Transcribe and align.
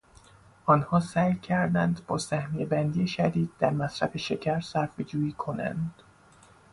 آنها 0.65 0.99
سعی 0.99 1.35
کردند 1.35 2.05
با 2.07 2.17
سهمیه 2.17 2.65
بندی 2.65 3.07
شدید، 3.07 3.49
در 3.59 3.69
مصرف 3.69 4.17
شکر 4.17 4.59
صرفهجویی 4.61 5.31
کنند. 5.31 5.93